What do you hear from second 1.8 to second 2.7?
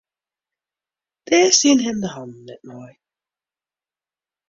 him de hannen net